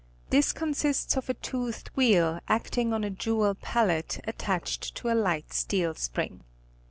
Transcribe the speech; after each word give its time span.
This 0.31 0.51
consists 0.51 1.15
of 1.15 1.29
a 1.29 1.35
toothed 1.35 1.89
wheel 1.89 2.39
acting 2.47 2.91
on 2.91 3.03
a 3.03 3.11
jewel 3.11 3.53
pallet 3.53 4.19
attached 4.27 4.95
to 4.95 5.11
a 5.13 5.13
light 5.13 5.53
steel 5.53 5.93
spring. 5.93 6.41